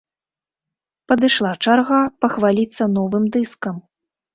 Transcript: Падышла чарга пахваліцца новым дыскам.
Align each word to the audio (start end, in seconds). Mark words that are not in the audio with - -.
Падышла 1.11 1.53
чарга 1.67 2.01
пахваліцца 2.25 2.93
новым 2.99 3.33
дыскам. 3.41 3.75